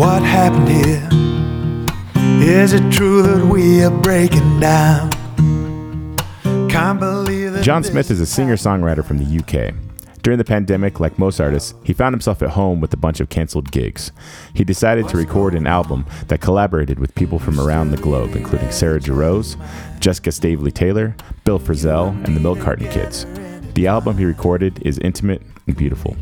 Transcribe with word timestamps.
What 0.00 0.22
happened 0.22 0.66
here? 0.66 1.06
Is 2.42 2.72
it 2.72 2.90
true 2.90 3.20
that 3.20 3.44
we 3.44 3.84
are 3.84 3.90
breaking 3.90 4.58
down? 4.58 5.10
Can't 6.70 6.98
believe 6.98 7.52
that 7.52 7.62
John 7.62 7.84
Smith 7.84 8.10
is 8.10 8.18
a 8.18 8.24
singer 8.24 8.56
songwriter 8.56 9.04
from 9.04 9.18
the 9.18 9.38
UK. 9.38 9.74
During 10.22 10.38
the 10.38 10.44
pandemic, 10.46 11.00
like 11.00 11.18
most 11.18 11.38
artists, 11.38 11.74
he 11.84 11.92
found 11.92 12.14
himself 12.14 12.40
at 12.40 12.48
home 12.48 12.80
with 12.80 12.94
a 12.94 12.96
bunch 12.96 13.20
of 13.20 13.28
canceled 13.28 13.70
gigs. 13.72 14.10
He 14.54 14.64
decided 14.64 15.06
to 15.08 15.18
record 15.18 15.54
an 15.54 15.66
album 15.66 16.06
that 16.28 16.40
collaborated 16.40 16.98
with 16.98 17.14
people 17.14 17.38
from 17.38 17.60
around 17.60 17.90
the 17.90 17.98
globe, 17.98 18.34
including 18.34 18.72
Sarah 18.72 19.00
Jarosz, 19.00 19.58
Jessica 20.00 20.32
Staveley 20.32 20.72
Taylor, 20.72 21.14
Bill 21.44 21.58
Frisell, 21.58 22.08
and 22.24 22.34
the 22.34 22.40
Milk 22.40 22.60
Carton 22.60 22.88
Kids. 22.88 23.26
The 23.74 23.86
album 23.86 24.16
he 24.16 24.24
recorded 24.24 24.80
is 24.80 24.98
intimate 25.00 25.42
and 25.66 25.76
beautiful. 25.76 26.16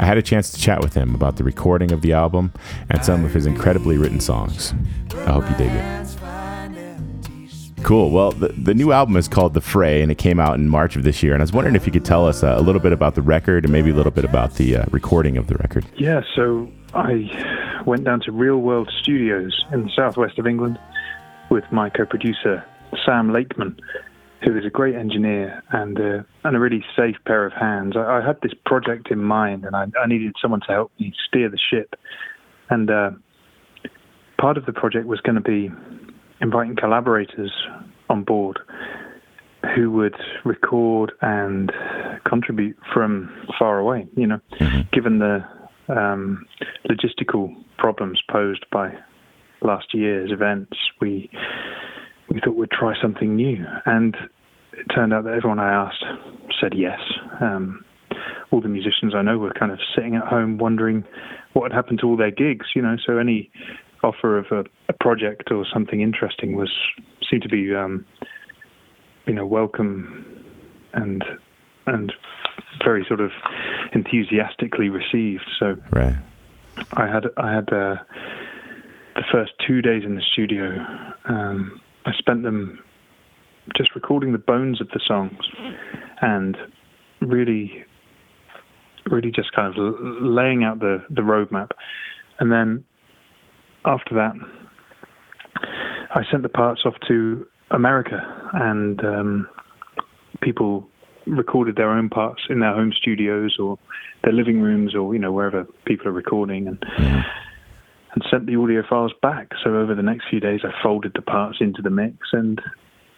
I 0.00 0.06
had 0.06 0.16
a 0.16 0.22
chance 0.22 0.50
to 0.52 0.58
chat 0.58 0.80
with 0.80 0.94
him 0.94 1.14
about 1.14 1.36
the 1.36 1.44
recording 1.44 1.92
of 1.92 2.00
the 2.00 2.14
album 2.14 2.54
and 2.88 3.04
some 3.04 3.22
of 3.22 3.34
his 3.34 3.44
incredibly 3.44 3.98
written 3.98 4.18
songs. 4.18 4.72
I 5.14 5.32
hope 5.32 5.48
you 5.50 5.56
dig 5.56 5.70
it. 5.70 6.06
Cool. 7.82 8.10
Well, 8.10 8.32
the, 8.32 8.48
the 8.48 8.72
new 8.72 8.92
album 8.92 9.18
is 9.18 9.28
called 9.28 9.52
The 9.52 9.60
Fray, 9.60 10.00
and 10.00 10.10
it 10.10 10.16
came 10.16 10.40
out 10.40 10.54
in 10.54 10.70
March 10.70 10.96
of 10.96 11.02
this 11.02 11.22
year. 11.22 11.34
And 11.34 11.42
I 11.42 11.44
was 11.44 11.52
wondering 11.52 11.76
if 11.76 11.84
you 11.84 11.92
could 11.92 12.06
tell 12.06 12.26
us 12.26 12.42
uh, 12.42 12.54
a 12.56 12.62
little 12.62 12.80
bit 12.80 12.92
about 12.92 13.14
the 13.14 13.20
record 13.20 13.64
and 13.64 13.72
maybe 13.72 13.90
a 13.90 13.94
little 13.94 14.10
bit 14.10 14.24
about 14.24 14.54
the 14.54 14.76
uh, 14.76 14.84
recording 14.90 15.36
of 15.36 15.48
the 15.48 15.56
record. 15.56 15.84
Yeah, 15.96 16.22
so 16.34 16.70
I 16.94 17.82
went 17.84 18.04
down 18.04 18.20
to 18.20 18.32
Real 18.32 18.56
World 18.56 18.90
Studios 19.02 19.66
in 19.70 19.82
the 19.82 19.90
southwest 19.94 20.38
of 20.38 20.46
England 20.46 20.78
with 21.50 21.64
my 21.70 21.90
co-producer 21.90 22.64
Sam 23.04 23.32
Lakeman, 23.32 23.78
who 24.44 24.56
is 24.56 24.64
a 24.64 24.70
great 24.70 24.94
engineer 24.94 25.62
and 25.70 25.98
uh, 25.98 26.22
and 26.44 26.56
a 26.56 26.60
really 26.60 26.84
safe 26.96 27.16
pair 27.26 27.44
of 27.44 27.52
hands. 27.52 27.94
I, 27.96 28.18
I 28.18 28.26
had 28.26 28.40
this 28.42 28.52
project 28.64 29.10
in 29.10 29.22
mind, 29.22 29.64
and 29.64 29.76
I, 29.76 29.86
I 30.02 30.06
needed 30.06 30.34
someone 30.40 30.60
to 30.60 30.72
help 30.72 30.92
me 30.98 31.12
steer 31.28 31.48
the 31.48 31.58
ship. 31.58 31.94
And 32.70 32.90
uh, 32.90 33.10
part 34.38 34.56
of 34.56 34.66
the 34.66 34.72
project 34.72 35.06
was 35.06 35.20
going 35.20 35.34
to 35.34 35.42
be 35.42 35.70
inviting 36.40 36.76
collaborators 36.76 37.52
on 38.08 38.24
board 38.24 38.58
who 39.74 39.90
would 39.90 40.16
record 40.44 41.12
and 41.20 41.70
contribute 42.26 42.76
from 42.94 43.30
far 43.58 43.78
away. 43.78 44.06
You 44.16 44.26
know, 44.26 44.40
given 44.92 45.18
the 45.18 45.44
um, 45.88 46.46
logistical 46.88 47.54
problems 47.76 48.20
posed 48.30 48.64
by 48.72 48.92
last 49.60 49.92
year's 49.92 50.32
events, 50.32 50.76
we 51.00 51.30
we 52.30 52.40
thought 52.40 52.56
we'd 52.56 52.70
try 52.70 52.94
something 53.00 53.36
new, 53.36 53.64
and 53.86 54.16
it 54.80 54.92
turned 54.94 55.12
out 55.12 55.24
that 55.24 55.34
everyone 55.34 55.58
I 55.58 55.72
asked 55.72 56.04
said 56.60 56.72
yes. 56.74 57.00
Um, 57.40 57.84
all 58.50 58.60
the 58.60 58.68
musicians 58.68 59.14
I 59.14 59.22
know 59.22 59.38
were 59.38 59.52
kind 59.52 59.70
of 59.72 59.78
sitting 59.94 60.16
at 60.16 60.26
home 60.26 60.58
wondering 60.58 61.04
what 61.52 61.70
had 61.70 61.76
happened 61.76 62.00
to 62.00 62.06
all 62.06 62.16
their 62.16 62.30
gigs. 62.30 62.66
You 62.74 62.82
know, 62.82 62.96
so 63.06 63.18
any 63.18 63.50
offer 64.02 64.38
of 64.38 64.46
a, 64.50 64.64
a 64.88 64.92
project 64.92 65.50
or 65.50 65.64
something 65.72 66.00
interesting 66.00 66.56
was 66.56 66.70
seemed 67.30 67.42
to 67.42 67.48
be 67.48 67.74
um, 67.74 68.04
you 69.26 69.34
know 69.34 69.46
welcome 69.46 70.44
and 70.94 71.24
and 71.86 72.12
very 72.84 73.04
sort 73.06 73.20
of 73.20 73.30
enthusiastically 73.92 74.88
received. 74.88 75.48
So 75.58 75.76
Right. 75.90 76.16
I 76.94 77.06
had 77.06 77.24
I 77.36 77.52
had 77.52 77.68
uh, 77.72 77.96
the 79.14 79.24
first 79.30 79.52
two 79.66 79.82
days 79.82 80.04
in 80.04 80.14
the 80.14 80.22
studio. 80.32 80.84
Um, 81.26 81.80
I 82.06 82.12
spent 82.18 82.42
them 82.42 82.82
just 83.76 83.94
recording 83.94 84.32
the 84.32 84.38
bones 84.38 84.80
of 84.80 84.88
the 84.88 85.00
songs 85.06 85.38
and 86.20 86.56
really, 87.20 87.84
really 89.10 89.30
just 89.30 89.52
kind 89.52 89.76
of 89.76 89.94
laying 90.22 90.64
out 90.64 90.80
the 90.80 91.04
the 91.10 91.22
roadmap. 91.22 91.70
And 92.38 92.50
then 92.50 92.84
after 93.84 94.14
that, 94.14 94.32
I 96.14 96.22
sent 96.30 96.42
the 96.42 96.48
parts 96.48 96.82
off 96.84 96.94
to 97.08 97.46
America, 97.70 98.20
and 98.52 99.04
um, 99.04 99.48
people 100.40 100.88
recorded 101.26 101.76
their 101.76 101.90
own 101.90 102.08
parts 102.08 102.42
in 102.48 102.60
their 102.60 102.74
home 102.74 102.92
studios 102.98 103.56
or 103.58 103.78
their 104.24 104.32
living 104.32 104.60
rooms 104.60 104.94
or 104.94 105.14
you 105.14 105.20
know 105.20 105.32
wherever 105.32 105.64
people 105.84 106.08
are 106.08 106.12
recording 106.12 106.66
and 106.66 106.82
and 106.98 108.24
sent 108.30 108.46
the 108.46 108.56
audio 108.56 108.82
files 108.88 109.12
back 109.22 109.50
so 109.62 109.76
over 109.76 109.94
the 109.94 110.02
next 110.02 110.24
few 110.28 110.40
days 110.40 110.60
I 110.64 110.70
folded 110.82 111.12
the 111.14 111.22
parts 111.22 111.58
into 111.60 111.82
the 111.82 111.90
mix 111.90 112.16
and 112.32 112.60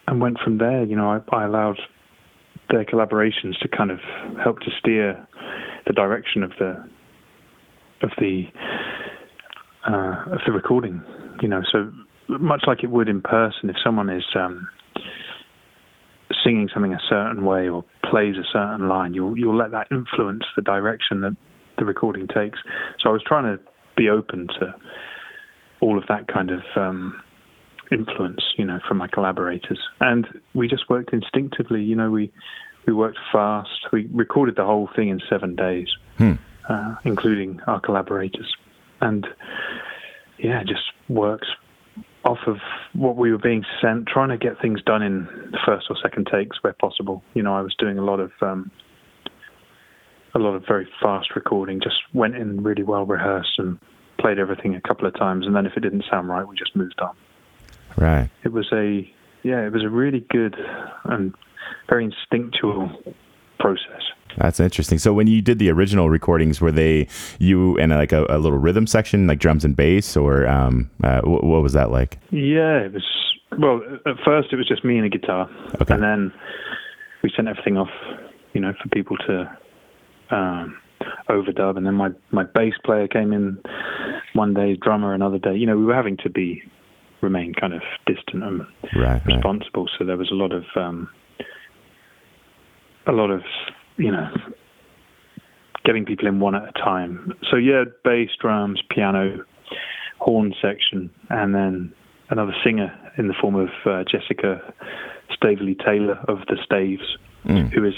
and 0.07 0.21
went 0.21 0.39
from 0.39 0.59
there 0.59 0.85
you 0.85 0.97
know 0.97 1.11
I, 1.11 1.37
I 1.37 1.45
allowed 1.45 1.79
their 2.71 2.85
collaborations 2.85 3.59
to 3.61 3.69
kind 3.69 3.91
of 3.91 3.99
help 4.43 4.61
to 4.61 4.71
steer 4.79 5.27
the 5.87 5.93
direction 5.93 6.43
of 6.43 6.53
the 6.59 6.85
of 8.03 8.11
the 8.19 8.45
uh, 9.89 10.33
of 10.33 10.41
the 10.47 10.53
recording 10.53 11.03
you 11.41 11.49
know 11.49 11.63
so 11.71 11.91
much 12.29 12.63
like 12.67 12.83
it 12.83 12.91
would 12.91 13.09
in 13.09 13.21
person 13.21 13.69
if 13.69 13.77
someone 13.85 14.09
is 14.09 14.25
um 14.35 14.69
singing 16.45 16.69
something 16.73 16.93
a 16.93 17.01
certain 17.09 17.45
way 17.45 17.69
or 17.69 17.85
plays 18.09 18.37
a 18.37 18.45
certain 18.53 18.89
line, 18.89 19.15
you'll 19.15 19.37
you'll 19.39 19.57
let 19.57 19.71
that 19.71 19.89
influence 19.91 20.45
the 20.57 20.63
direction 20.63 21.21
that 21.21 21.37
the 21.79 21.85
recording 21.85 22.27
takes. 22.29 22.59
So 23.01 23.11
I 23.11 23.13
was 23.13 23.23
trying 23.27 23.45
to 23.45 23.63
be 23.97 24.09
open 24.09 24.49
to 24.61 24.75
all 25.81 25.99
of 25.99 26.05
that 26.09 26.29
kind 26.29 26.51
of 26.51 26.61
um, 26.77 27.21
influence, 27.93 28.43
you 28.57 28.65
know, 28.65 28.81
from 28.89 28.99
my 28.99 29.09
collaborators, 29.09 29.79
and 30.01 30.27
we 30.55 30.69
just 30.69 30.89
worked 30.89 31.13
instinctively. 31.13 31.83
You 31.83 31.97
know, 31.97 32.11
we 32.11 32.33
we 32.87 32.93
worked 32.93 33.19
fast. 33.33 33.71
We 33.93 34.09
recorded 34.13 34.57
the 34.57 34.65
whole 34.65 34.89
thing 34.95 35.09
in 35.09 35.21
seven 35.29 35.55
days, 35.55 35.89
uh, 36.69 36.97
including 37.05 37.61
our 37.67 37.81
collaborators, 37.81 38.55
and 39.01 39.27
yeah, 40.39 40.63
just 40.65 40.83
works 41.09 41.49
off 42.25 42.39
of 42.47 42.57
what 42.93 43.17
we 43.17 43.33
were 43.33 43.39
being 43.39 43.65
sent, 43.81 44.07
trying 44.07 44.29
to 44.29 44.39
get 44.39 44.61
things 44.61 44.81
done 44.83 45.03
in 45.03 45.25
the 45.51 45.59
first 45.67 45.87
or 45.91 45.97
second 46.03 46.29
takes 46.33 46.63
where 46.63 46.73
possible. 46.75 47.23
You 47.35 47.43
know, 47.43 47.55
I 47.55 47.63
was 47.63 47.75
doing 47.79 47.99
a 47.99 48.05
lot 48.05 48.21
of 48.21 48.31
um, 48.41 48.71
a 50.35 50.39
lot 50.39 50.55
of 50.55 50.65
very 50.67 50.89
fast 51.03 51.35
recording. 51.35 51.81
Just 51.81 51.97
went 52.15 52.37
in 52.37 52.63
really 52.63 52.85
well 52.85 53.05
rehearsed 53.05 53.59
and 53.59 53.79
played 54.19 54.39
everything 54.39 54.75
a 54.75 54.81
couple 54.81 55.07
of 55.07 55.15
times, 55.15 55.47
and 55.47 55.55
then 55.55 55.67
if 55.67 55.73
it 55.77 55.81
didn't 55.81 56.05
sound 56.11 56.29
right, 56.29 56.47
we 56.47 56.57
just 56.57 56.75
moved 56.77 57.01
on. 57.01 57.15
Right. 57.97 58.31
It 58.45 58.53
was 58.53 58.69
a 58.73 59.09
yeah, 59.43 59.67
it 59.67 59.73
was 59.73 59.83
a 59.83 59.89
really 59.89 60.21
good 60.31 60.55
and 61.05 61.35
very 61.89 62.05
instinctual 62.05 62.91
process. 63.59 64.03
That's 64.39 64.61
interesting. 64.61 64.99
So 64.99 65.13
when 65.13 65.27
you 65.27 65.43
did 65.43 65.59
the 65.59 65.71
original 65.71 66.09
recordings, 66.09 66.61
were 66.61 66.73
they 66.73 67.07
you 67.39 67.77
and 67.79 67.93
like 67.93 68.13
a, 68.13 68.25
a 68.31 68.39
little 68.39 68.59
rhythm 68.59 68.87
section, 68.87 69.27
like 69.27 69.39
drums 69.41 69.65
and 69.65 69.77
bass, 69.77 70.17
or 70.17 70.47
um, 70.47 70.89
uh, 71.05 71.21
wh- 71.23 71.45
what 71.45 71.63
was 71.63 71.73
that 71.75 71.91
like? 71.91 72.19
Yeah, 72.31 72.79
it 72.79 72.93
was. 72.95 73.05
Well, 73.59 73.83
at 74.07 74.17
first 74.25 74.49
it 74.53 74.57
was 74.57 74.67
just 74.67 74.83
me 74.85 74.97
and 74.97 75.05
a 75.05 75.11
guitar, 75.11 75.51
Okay. 75.83 75.93
and 75.93 76.03
then 76.03 76.33
we 77.23 77.31
sent 77.37 77.49
everything 77.49 77.77
off, 77.77 77.91
you 78.55 78.61
know, 78.63 78.73
for 78.83 78.89
people 78.89 79.19
to 79.19 79.59
um, 80.31 80.79
overdub. 81.29 81.77
And 81.77 81.85
then 81.85 81.95
my 81.95 82.09
my 82.31 82.45
bass 82.45 82.73
player 82.85 83.07
came 83.09 83.33
in 83.35 83.59
one 84.33 84.55
day, 84.55 84.77
drummer 84.77 85.13
another 85.13 85.39
day. 85.39 85.55
You 85.55 85.67
know, 85.67 85.77
we 85.77 85.85
were 85.85 85.95
having 85.95 86.17
to 86.19 86.31
be 86.31 86.63
remain 87.23 87.55
kind 87.55 87.73
of 87.73 87.83
distant 88.07 88.43
and 88.43 88.61
Right. 88.61 88.67
right. 88.95 89.27
responsible. 89.27 89.89
So 89.99 90.05
there 90.05 90.17
was 90.17 90.31
a 90.31 90.35
lot 90.35 90.53
of 90.53 90.65
um, 90.77 91.09
a 93.07 93.13
lot 93.13 93.31
of 93.31 93.43
you 93.97 94.11
know 94.11 94.29
getting 95.85 96.05
people 96.05 96.27
in 96.29 96.41
one 96.41 96.55
at 96.55 96.69
a 96.69 96.73
time. 96.73 97.35
So 97.51 97.57
yeah, 97.57 97.85
bass, 98.05 98.31
drums, 98.41 98.83
piano, 98.91 99.45
horn 100.19 100.55
section, 100.61 101.11
and 101.31 101.55
then 101.55 101.93
another 102.31 102.55
singer 102.65 102.93
in 103.19 103.29
the 103.29 103.35
form 103.35 103.55
of 103.57 103.69
uh, 103.85 104.05
Jessica 104.05 104.73
Staveley 105.35 105.75
Taylor 105.75 106.19
of 106.29 106.39
the 106.49 106.57
Staves, 106.65 107.17
who 107.45 107.85
is 107.85 107.95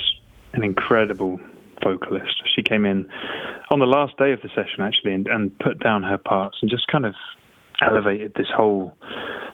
an 0.54 0.62
incredible 0.64 1.38
vocalist. 1.82 2.42
She 2.54 2.62
came 2.62 2.86
in 2.86 3.08
on 3.70 3.78
the 3.80 3.86
last 3.86 4.16
day 4.16 4.32
of 4.32 4.40
the 4.42 4.48
session 4.48 4.80
actually 4.80 5.12
and, 5.12 5.26
and 5.26 5.56
put 5.58 5.78
down 5.82 6.02
her 6.02 6.16
parts 6.18 6.58
and 6.62 6.70
just 6.70 6.86
kind 6.86 7.04
of 7.04 7.14
elevated 7.84 8.34
this 8.34 8.48
whole 8.54 8.96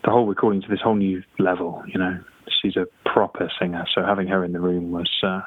the 0.04 0.10
whole 0.10 0.26
recording 0.26 0.62
to 0.62 0.68
this 0.68 0.80
whole 0.80 0.94
new 0.94 1.22
level. 1.38 1.82
You 1.86 1.98
know, 1.98 2.18
she's 2.60 2.76
a 2.76 2.86
proper 3.04 3.50
singer, 3.60 3.84
so 3.94 4.02
having 4.04 4.28
her 4.28 4.44
in 4.44 4.52
the 4.52 4.60
room 4.60 4.92
was 4.92 5.10
uh, 5.22 5.42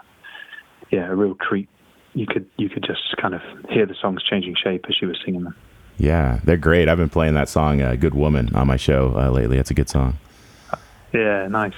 yeah 0.91 1.07
a 1.07 1.15
real 1.15 1.35
treat. 1.35 1.69
You 2.13 2.27
could 2.27 2.47
you 2.57 2.69
could 2.69 2.83
just 2.83 3.15
kind 3.21 3.33
of 3.33 3.41
hear 3.69 3.85
the 3.85 3.95
songs 3.99 4.21
changing 4.23 4.55
shape 4.61 4.85
as 4.87 4.95
she 4.95 5.05
was 5.05 5.17
singing 5.25 5.43
them. 5.43 5.55
Yeah, 5.97 6.39
they're 6.43 6.57
great. 6.57 6.89
I've 6.89 6.97
been 6.97 7.09
playing 7.09 7.33
that 7.35 7.49
song 7.49 7.81
uh, 7.81 7.95
"Good 7.95 8.13
Woman" 8.13 8.55
on 8.55 8.67
my 8.67 8.77
show 8.77 9.13
uh, 9.15 9.29
lately. 9.29 9.57
It's 9.57 9.71
a 9.71 9.75
good 9.75 9.89
song. 9.89 10.17
Yeah, 11.13 11.47
nice. 11.47 11.75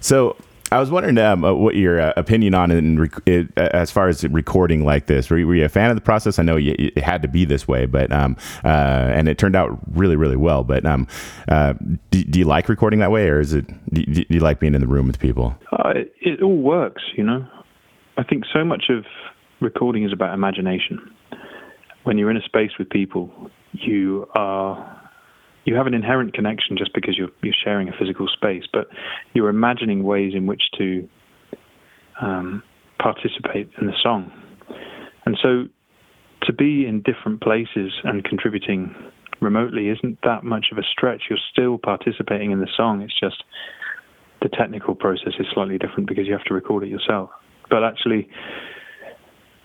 So 0.00 0.36
I 0.72 0.78
was 0.78 0.90
wondering 0.90 1.18
um, 1.18 1.44
uh, 1.44 1.52
what 1.52 1.74
your 1.74 2.00
uh, 2.00 2.12
opinion 2.16 2.54
on 2.54 2.70
it, 2.70 2.98
rec- 2.98 3.22
it 3.26 3.48
uh, 3.56 3.68
as 3.72 3.90
far 3.90 4.08
as 4.08 4.22
recording 4.24 4.84
like 4.84 5.06
this. 5.06 5.28
Were 5.28 5.38
you, 5.38 5.46
were 5.46 5.56
you 5.56 5.64
a 5.64 5.68
fan 5.68 5.90
of 5.90 5.96
the 5.96 6.02
process? 6.02 6.38
I 6.38 6.42
know 6.42 6.56
you, 6.56 6.74
it 6.78 7.02
had 7.02 7.22
to 7.22 7.28
be 7.28 7.44
this 7.44 7.66
way, 7.66 7.86
but 7.86 8.12
um, 8.12 8.36
uh, 8.64 8.68
and 8.68 9.28
it 9.28 9.36
turned 9.36 9.56
out 9.56 9.78
really, 9.92 10.16
really 10.16 10.36
well. 10.36 10.62
But 10.62 10.86
um, 10.86 11.08
uh, 11.48 11.74
do, 12.10 12.22
do 12.22 12.38
you 12.38 12.44
like 12.44 12.68
recording 12.68 13.00
that 13.00 13.10
way, 13.10 13.28
or 13.28 13.40
is 13.40 13.52
it 13.52 13.66
do, 13.92 14.04
do 14.04 14.24
you 14.28 14.40
like 14.40 14.60
being 14.60 14.74
in 14.74 14.80
the 14.80 14.86
room 14.86 15.06
with 15.06 15.18
people? 15.18 15.56
Uh, 15.72 15.90
it, 15.90 16.14
it 16.20 16.42
all 16.42 16.58
works, 16.58 17.02
you 17.16 17.24
know. 17.24 17.46
I 18.16 18.22
think 18.22 18.44
so 18.52 18.64
much 18.64 18.84
of 18.90 19.04
recording 19.60 20.04
is 20.04 20.12
about 20.12 20.34
imagination. 20.34 21.14
When 22.04 22.16
you're 22.16 22.30
in 22.30 22.36
a 22.36 22.42
space 22.42 22.70
with 22.78 22.88
people, 22.90 23.50
you 23.72 24.28
are 24.34 24.99
you 25.64 25.74
have 25.74 25.86
an 25.86 25.94
inherent 25.94 26.34
connection 26.34 26.76
just 26.76 26.92
because 26.94 27.16
you're 27.16 27.30
you're 27.42 27.54
sharing 27.64 27.88
a 27.88 27.92
physical 27.98 28.28
space, 28.28 28.64
but 28.72 28.88
you're 29.34 29.48
imagining 29.48 30.02
ways 30.04 30.32
in 30.34 30.46
which 30.46 30.62
to 30.78 31.08
um, 32.20 32.62
participate 32.98 33.70
in 33.80 33.86
the 33.86 33.94
song. 34.02 34.32
And 35.26 35.36
so 35.42 35.64
to 36.42 36.52
be 36.52 36.86
in 36.86 37.02
different 37.02 37.42
places 37.42 37.92
and 38.04 38.24
contributing 38.24 38.94
remotely 39.40 39.88
isn't 39.88 40.18
that 40.22 40.44
much 40.44 40.66
of 40.72 40.78
a 40.78 40.82
stretch. 40.82 41.24
You're 41.28 41.38
still 41.52 41.78
participating 41.78 42.50
in 42.50 42.60
the 42.60 42.68
song. 42.76 43.02
It's 43.02 43.18
just 43.18 43.42
the 44.42 44.48
technical 44.48 44.94
process 44.94 45.34
is 45.38 45.46
slightly 45.52 45.78
different 45.78 46.08
because 46.08 46.26
you 46.26 46.32
have 46.32 46.44
to 46.44 46.54
record 46.54 46.84
it 46.84 46.88
yourself. 46.88 47.30
But 47.68 47.84
actually, 47.84 48.28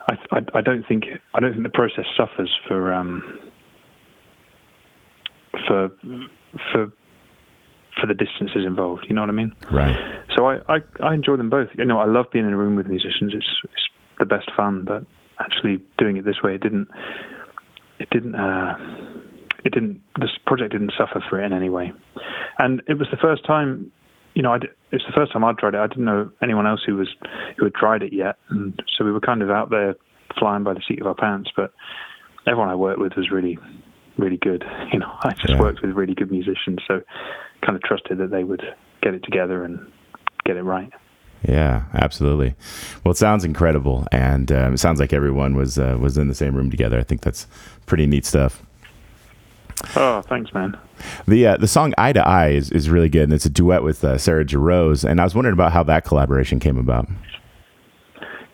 I, 0.07 0.15
I, 0.31 0.39
I 0.55 0.61
don't 0.61 0.85
think 0.87 1.05
I 1.33 1.39
don't 1.39 1.53
think 1.53 1.63
the 1.63 1.69
process 1.69 2.05
suffers 2.17 2.53
for 2.67 2.93
um, 2.93 3.39
for 5.67 5.89
for 6.71 6.91
for 7.99 8.07
the 8.07 8.13
distances 8.13 8.65
involved. 8.65 9.05
You 9.07 9.15
know 9.15 9.21
what 9.21 9.29
I 9.29 9.33
mean? 9.33 9.53
Right. 9.71 9.95
So 10.35 10.47
I, 10.47 10.59
I, 10.67 10.77
I 11.01 11.13
enjoy 11.13 11.37
them 11.37 11.49
both. 11.49 11.69
You 11.77 11.85
know, 11.85 11.99
I 11.99 12.05
love 12.05 12.25
being 12.31 12.45
in 12.45 12.53
a 12.53 12.57
room 12.57 12.75
with 12.75 12.87
musicians. 12.87 13.33
It's, 13.33 13.47
it's 13.63 13.89
the 14.19 14.25
best 14.25 14.51
fun. 14.55 14.83
But 14.83 15.05
actually 15.39 15.81
doing 15.97 16.17
it 16.17 16.25
this 16.25 16.41
way, 16.43 16.55
it 16.55 16.61
didn't. 16.61 16.89
It 17.99 18.09
didn't. 18.09 18.35
Uh, 18.35 18.75
it 19.63 19.73
didn't. 19.73 20.01
This 20.19 20.31
project 20.45 20.73
didn't 20.73 20.91
suffer 20.97 21.23
for 21.29 21.41
it 21.41 21.45
in 21.45 21.53
any 21.53 21.69
way. 21.69 21.93
And 22.59 22.81
it 22.87 22.97
was 22.97 23.07
the 23.11 23.17
first 23.17 23.45
time. 23.45 23.91
You 24.33 24.41
know, 24.41 24.51
I 24.51 24.57
did, 24.57 24.71
it's 24.91 25.05
the 25.05 25.13
first 25.15 25.31
time 25.31 25.45
I'd 25.45 25.57
tried 25.57 25.75
it. 25.75 25.79
I 25.79 25.87
didn't 25.87 26.03
know 26.03 26.29
anyone 26.43 26.67
else 26.67 26.81
who 26.85 26.97
was 26.97 27.07
who 27.57 27.63
had 27.63 27.73
tried 27.73 28.03
it 28.03 28.11
yet, 28.11 28.35
and 28.49 28.77
so 28.97 29.05
we 29.05 29.13
were 29.13 29.21
kind 29.21 29.41
of 29.41 29.49
out 29.49 29.69
there 29.69 29.95
flying 30.37 30.65
by 30.65 30.73
the 30.73 30.81
seat 30.85 30.99
of 30.99 31.07
our 31.07 31.15
pants. 31.15 31.49
But 31.55 31.71
everyone 32.45 32.67
I 32.67 32.75
worked 32.75 32.99
with 32.99 33.13
was 33.15 33.31
really 33.31 33.57
really 34.17 34.37
good. 34.37 34.63
You 34.91 34.99
know, 34.99 35.11
I 35.23 35.33
just 35.33 35.49
Yeah. 35.49 35.59
worked 35.59 35.81
with 35.81 35.91
really 35.91 36.13
good 36.15 36.31
musicians, 36.31 36.79
so 36.87 37.01
kind 37.61 37.75
of 37.75 37.83
trusted 37.83 38.17
that 38.19 38.31
they 38.31 38.43
would 38.43 38.61
get 39.01 39.13
it 39.13 39.23
together 39.23 39.63
and 39.63 39.79
get 40.45 40.57
it 40.57 40.63
right. 40.63 40.91
Yeah, 41.47 41.83
absolutely. 41.93 42.55
Well, 43.03 43.11
it 43.11 43.17
sounds 43.17 43.43
incredible, 43.43 44.07
and 44.11 44.51
um, 44.51 44.73
it 44.73 44.77
sounds 44.79 44.99
like 44.99 45.13
everyone 45.13 45.55
was 45.55 45.77
uh, 45.77 45.97
was 45.99 46.17
in 46.17 46.27
the 46.27 46.33
same 46.35 46.55
room 46.55 46.71
together. 46.71 46.97
I 46.97 47.03
think 47.03 47.21
that's 47.21 47.45
pretty 47.85 48.05
neat 48.07 48.25
stuff. 48.25 48.63
Oh, 49.95 50.21
thanks, 50.21 50.53
man. 50.53 50.77
The 51.27 51.45
uh, 51.47 51.57
the 51.57 51.67
song 51.67 51.93
"Eye 51.97 52.13
to 52.13 52.25
Eye" 52.27 52.49
is, 52.49 52.71
is 52.71 52.89
really 52.89 53.09
good, 53.09 53.23
and 53.23 53.33
it's 53.33 53.45
a 53.45 53.49
duet 53.49 53.83
with 53.83 54.03
uh, 54.03 54.17
Sarah 54.17 54.45
Jarosz. 54.45 55.07
And 55.07 55.19
I 55.19 55.23
was 55.23 55.35
wondering 55.35 55.53
about 55.53 55.71
how 55.71 55.83
that 55.83 56.05
collaboration 56.05 56.59
came 56.59 56.77
about. 56.77 57.07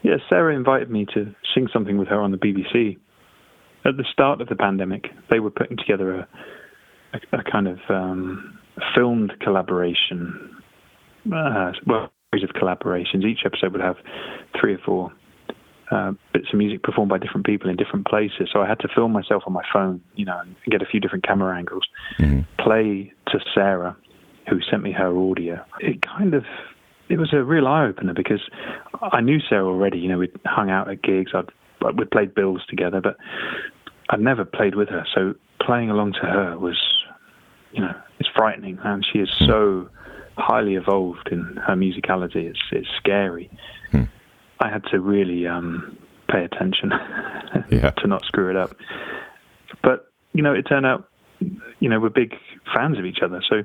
Yeah, 0.02 0.16
Sarah 0.30 0.56
invited 0.56 0.90
me 0.90 1.06
to 1.14 1.34
sing 1.54 1.68
something 1.72 1.98
with 1.98 2.08
her 2.08 2.20
on 2.20 2.32
the 2.32 2.38
BBC. 2.38 2.98
At 3.84 3.98
the 3.98 4.06
start 4.12 4.42
of 4.42 4.48
the 4.48 4.56
pandemic, 4.56 5.10
they 5.30 5.40
were 5.40 5.50
putting 5.50 5.78
together 5.78 6.16
a, 6.20 6.28
a, 7.14 7.40
a 7.40 7.44
kind 7.44 7.68
of 7.68 7.80
um, 7.90 8.60
filmed 8.96 9.34
collaboration. 9.42 10.56
Uh, 11.26 11.72
well, 11.86 12.12
series 12.34 12.50
of 12.50 12.56
collaborations. 12.56 13.26
Each 13.26 13.42
episode 13.46 13.74
would 13.74 13.82
have 13.82 13.98
three 14.60 14.76
or 14.76 14.80
four 14.86 15.12
uh, 15.92 16.14
bits 16.34 16.48
of 16.54 16.58
music 16.58 16.84
performed 16.84 17.10
by 17.10 17.18
different 17.18 17.46
people 17.46 17.70
in 17.70 17.76
different 17.76 18.08
places. 18.08 18.50
So 18.54 18.62
I 18.62 18.68
had 18.68 18.80
to 18.80 18.88
film 18.88 19.12
myself 19.12 19.44
on 19.46 19.54
my 19.54 19.64
phone, 19.74 20.02
you 20.16 20.26
know, 20.26 20.40
and 20.40 20.56
get 20.70 20.82
a 20.82 20.86
few 20.86 21.00
different 21.00 21.26
camera 21.28 21.58
angles, 21.58 21.88
play 22.60 23.12
to 23.28 23.40
Sarah, 23.54 23.98
who 24.50 24.60
sent 24.70 24.84
me 24.84 24.92
her 24.94 25.16
audio. 25.18 25.64
It 25.80 26.02
kind 26.02 26.34
of 26.34 26.46
it 27.10 27.20
was 27.20 27.34
a 27.34 27.44
real 27.44 27.68
eye 27.68 27.88
opener 27.88 28.14
because 28.14 28.42
I 29.02 29.20
knew 29.20 29.40
Sarah 29.50 29.66
already. 29.66 30.00
You 30.00 30.10
know, 30.10 30.20
we'd 30.20 30.32
hung 30.46 30.70
out 30.70 30.90
at 30.90 31.02
gigs. 31.02 31.32
I'd 31.36 31.52
we'd 31.96 32.12
played 32.12 32.34
bills 32.36 32.62
together, 32.70 33.02
but 33.02 33.18
I'd 34.10 34.20
never 34.20 34.46
played 34.46 34.76
with 34.76 34.90
her. 34.90 35.06
So 35.16 35.34
playing 35.66 35.90
along 35.90 36.14
to 36.14 36.20
her 36.22 36.58
was, 36.58 36.80
you 37.72 37.82
know, 37.82 37.94
it's 38.20 38.30
frightening, 38.36 38.78
and 38.84 39.06
she 39.12 39.20
is 39.20 39.30
so 39.46 39.90
highly 40.38 40.76
evolved 40.76 41.30
in 41.32 41.58
her 41.68 41.76
musicality. 41.76 42.50
It's 42.50 42.60
it's 42.72 42.88
scary. 42.98 43.50
I 44.64 44.70
had 44.70 44.84
to 44.92 45.00
really 45.00 45.48
um, 45.48 45.98
pay 46.30 46.44
attention 46.46 46.92
Yeah. 47.72 47.90
to 47.92 48.08
not 48.08 48.24
screw 48.26 48.50
it 48.52 48.56
up. 48.56 48.76
But 49.84 50.12
you 50.34 50.44
know, 50.44 50.54
it 50.54 50.64
turned 50.64 50.86
out, 50.86 51.10
you 51.80 51.90
know, 51.90 52.00
we're 52.00 52.10
big 52.10 52.36
fans 52.74 53.00
of 53.00 53.06
each 53.06 53.20
other. 53.24 53.42
So 53.50 53.64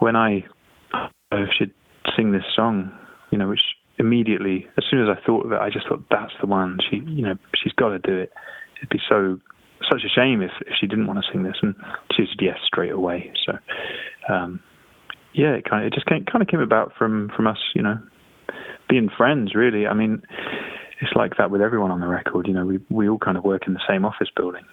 when 0.00 0.16
I 0.16 0.44
uh, 0.92 1.46
should 1.56 1.72
sing 2.14 2.32
this 2.32 2.44
song, 2.54 2.92
you 3.30 3.38
know, 3.38 3.48
which 3.48 3.62
immediately, 3.98 4.66
as 4.76 4.84
soon 4.90 5.02
as 5.02 5.08
I 5.08 5.24
thought 5.26 5.46
of 5.46 5.52
it, 5.52 5.58
I 5.60 5.70
just 5.70 5.88
thought 5.88 6.04
that's 6.10 6.32
the 6.40 6.46
one. 6.46 6.78
She, 6.90 6.96
you 6.96 7.22
know, 7.22 7.34
she's 7.54 7.72
got 7.72 7.90
to 7.90 7.98
do 7.98 8.16
it. 8.16 8.32
It'd 8.78 8.90
be 8.90 9.00
so 9.08 9.38
such 9.90 10.02
a 10.04 10.08
shame 10.08 10.42
if, 10.42 10.50
if 10.62 10.74
she 10.80 10.86
didn't 10.86 11.06
want 11.06 11.18
to 11.18 11.32
sing 11.32 11.42
this, 11.42 11.56
and 11.62 11.74
she 12.16 12.24
said 12.24 12.40
yes 12.40 12.58
straight 12.66 12.92
away. 12.92 13.32
So, 13.46 13.52
um, 14.32 14.60
yeah, 15.32 15.54
it 15.54 15.68
kind 15.68 15.84
of 15.84 15.92
it 15.92 15.94
just 15.94 16.06
came, 16.06 16.24
kind 16.24 16.42
of 16.42 16.48
came 16.48 16.60
about 16.60 16.92
from 16.98 17.30
from 17.34 17.46
us, 17.46 17.58
you 17.74 17.82
know, 17.82 17.98
being 18.88 19.08
friends. 19.16 19.54
Really, 19.54 19.86
I 19.86 19.94
mean, 19.94 20.22
it's 21.00 21.12
like 21.14 21.36
that 21.38 21.50
with 21.50 21.60
everyone 21.60 21.90
on 21.90 22.00
the 22.00 22.08
record. 22.08 22.46
You 22.46 22.54
know, 22.54 22.66
we 22.66 22.78
we 22.90 23.08
all 23.08 23.18
kind 23.18 23.36
of 23.36 23.44
work 23.44 23.62
in 23.66 23.74
the 23.74 23.82
same 23.88 24.04
office 24.04 24.28
building. 24.34 24.64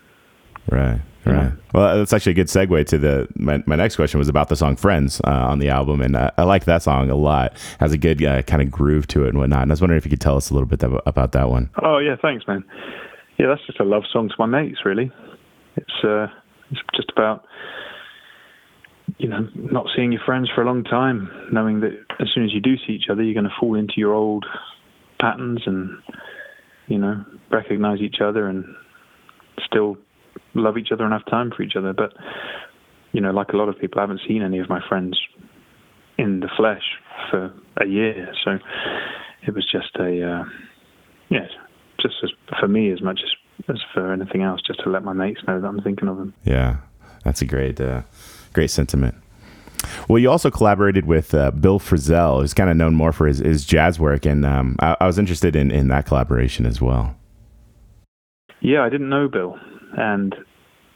Right, 0.70 1.02
right. 1.26 1.52
Well, 1.74 1.98
that's 1.98 2.14
actually 2.14 2.32
a 2.32 2.36
good 2.36 2.48
segue 2.48 2.86
to 2.88 2.98
the 2.98 3.28
my, 3.36 3.62
my 3.66 3.76
next 3.76 3.96
question 3.96 4.18
was 4.18 4.30
about 4.30 4.50
the 4.50 4.56
song 4.56 4.76
"Friends" 4.76 5.22
uh, 5.24 5.30
on 5.30 5.60
the 5.60 5.70
album, 5.70 6.02
and 6.02 6.16
uh, 6.16 6.32
I 6.38 6.44
like 6.44 6.66
that 6.66 6.82
song 6.82 7.10
a 7.10 7.16
lot. 7.16 7.58
Has 7.80 7.92
a 7.92 7.98
good 7.98 8.24
uh, 8.24 8.42
kind 8.44 8.62
of 8.62 8.72
groove 8.72 9.08
to 9.08 9.26
it 9.26 9.30
and 9.30 9.38
whatnot. 9.38 9.64
And 9.64 9.72
I 9.72 9.74
was 9.74 9.82
wondering 9.82 9.98
if 9.98 10.06
you 10.06 10.10
could 10.10 10.22
tell 10.22 10.38
us 10.38 10.50
a 10.50 10.54
little 10.54 10.68
bit 10.68 10.84
ab- 10.84 11.02
about 11.06 11.34
that 11.34 11.50
one. 11.50 11.70
Oh 11.82 12.00
yeah, 12.00 12.16
thanks, 12.22 12.48
man. 12.48 12.64
Yeah, 13.38 13.48
that's 13.48 13.66
just 13.68 13.80
a 13.80 13.84
love 13.84 14.04
song 14.12 14.30
to 14.30 14.36
my 14.40 14.46
mates. 14.46 14.80
Really, 14.86 15.12
it's 15.76 16.04
uh, 16.04 16.28
it's 16.72 16.82
just 16.96 17.12
about 17.12 17.46
you 19.18 19.30
know 19.30 19.48
not 19.56 19.88
seeing 19.96 20.12
your 20.12 20.22
friends 20.26 20.50
for 20.54 20.62
a 20.62 20.66
long 20.66 20.84
time, 20.84 21.30
knowing 21.52 21.82
that 21.82 21.92
as 22.20 22.30
soon 22.34 22.46
as 22.46 22.54
you 22.54 22.62
do 22.62 22.76
see 22.88 22.94
each 22.94 23.10
other, 23.12 23.22
you're 23.22 23.34
going 23.34 23.44
to 23.44 23.56
fall 23.60 23.76
into 23.76 23.96
your 23.98 24.14
old 24.14 24.46
patterns 25.20 25.62
and 25.66 25.98
you 26.88 26.98
know 26.98 27.24
recognize 27.52 28.00
each 28.02 28.18
other 28.22 28.48
and 28.48 28.66
still 29.66 29.98
love 30.56 30.78
each 30.78 30.90
other 30.92 31.04
and 31.04 31.14
have 31.14 31.26
time 31.26 31.52
for 31.56 31.64
each 31.64 31.76
other. 31.76 31.94
But 31.94 32.14
you 33.12 33.22
know, 33.22 33.32
like 33.32 33.50
a 33.50 33.58
lot 33.58 33.70
of 33.70 33.80
people, 33.80 34.00
I 34.00 34.04
haven't 34.04 34.22
seen 34.28 34.42
any 34.42 34.60
of 34.60 34.70
my 34.70 34.82
friends 34.88 35.20
in 36.18 36.40
the 36.40 36.50
flesh 36.58 36.84
for 37.30 37.54
a 37.78 37.86
year, 37.86 38.34
so 38.44 38.58
it 39.48 39.54
was 39.54 39.66
just 39.72 39.96
a 40.00 40.22
uh, 40.22 40.44
yeah, 41.30 41.48
just 42.02 42.16
as 42.24 42.32
for 42.60 42.68
me 42.68 42.92
as 42.92 43.02
much 43.02 43.22
as 43.24 43.32
as 43.70 43.82
for 43.94 44.12
anything 44.12 44.42
else, 44.42 44.62
just 44.66 44.82
to 44.84 44.90
let 44.90 45.04
my 45.04 45.14
mates 45.14 45.42
know 45.48 45.60
that 45.60 45.68
I'm 45.68 45.82
thinking 45.82 46.08
of 46.08 46.18
them. 46.18 46.34
Yeah, 46.44 46.78
that's 47.24 47.42
a 47.42 47.46
great, 47.46 47.80
uh, 47.80 48.02
great 48.54 48.70
sentiment. 48.70 49.16
Well, 50.10 50.20
you 50.20 50.30
also 50.30 50.50
collaborated 50.52 51.06
with 51.06 51.34
uh, 51.34 51.52
Bill 51.52 51.80
Frisell, 51.80 52.42
who's 52.42 52.54
kind 52.54 52.70
of 52.70 52.78
known 52.78 52.96
more 52.96 53.12
for 53.12 53.28
his, 53.28 53.40
his 53.40 53.66
jazz 53.66 54.00
work, 54.00 54.26
and 54.26 54.46
um, 54.46 54.76
I, 54.80 54.98
I 55.00 55.06
was 55.08 55.18
interested 55.20 55.56
in, 55.56 55.72
in 55.72 55.88
that 55.90 56.06
collaboration 56.06 56.66
as 56.66 56.82
well. 56.82 57.16
Yeah, 58.62 58.84
I 58.84 58.90
didn't 58.90 59.10
know 59.10 59.28
Bill, 59.28 59.60
and 59.98 60.36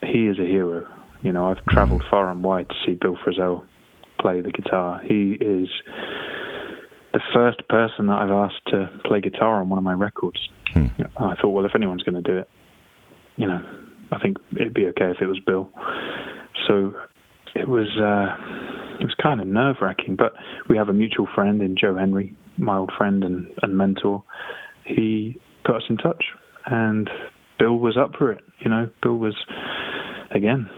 he 0.04 0.28
is 0.28 0.40
a 0.40 0.46
hero. 0.46 0.88
You 1.22 1.34
know, 1.34 1.50
I've 1.50 1.64
travelled 1.66 2.04
far 2.10 2.32
and 2.32 2.44
wide 2.44 2.70
to 2.70 2.76
see 2.86 2.98
Bill 3.00 3.18
Frisell 3.18 3.66
play 4.20 4.42
the 4.42 4.52
guitar. 4.52 5.02
He 5.04 5.38
is 5.40 5.68
the 7.14 7.20
first 7.34 7.68
person 7.68 8.08
that 8.08 8.20
I've 8.20 8.32
asked 8.32 8.66
to 8.68 8.90
play 9.06 9.22
guitar 9.22 9.62
on 9.62 9.70
one 9.70 9.78
of 9.78 9.84
my 9.84 9.94
records. 9.94 10.40
I 11.18 11.36
thought, 11.42 11.50
well, 11.50 11.66
if 11.66 11.72
anyone's 11.76 12.04
going 12.04 12.22
to 12.22 12.32
do 12.32 12.38
it, 12.38 12.50
you 13.36 13.48
know, 13.48 13.60
I 14.12 14.20
think 14.20 14.38
it'd 14.56 14.74
be 14.74 14.86
okay 14.88 15.12
if 15.12 15.22
it 15.22 15.26
was 15.26 15.40
Bill. 15.46 15.70
So 16.68 16.94
it 17.56 17.68
was 17.68 17.88
uh, 17.98 19.00
it 19.00 19.06
was 19.06 19.16
kind 19.22 19.42
of 19.42 19.48
nerve 19.48 19.78
wracking, 19.82 20.16
but 20.16 20.34
we 20.70 20.78
have 20.78 20.90
a 20.90 20.94
mutual 20.94 21.28
friend 21.34 21.62
in 21.62 21.76
Joe 21.76 21.96
Henry, 21.96 22.36
my 22.58 22.78
old 22.78 22.92
friend 22.98 23.24
and, 23.24 23.48
and 23.62 23.78
mentor. 23.78 24.24
He 24.86 25.40
put 25.66 25.78
us 25.78 25.84
in 25.90 25.98
touch, 25.98 26.26
and 26.66 27.10
Bill 27.58 27.78
was 27.78 27.98
up 27.98 28.12
for 28.18 28.32
it. 28.32 28.44
You 28.60 28.70
know, 28.70 28.90
Bill 29.02 29.16
was 29.16 29.36
again 30.32 30.70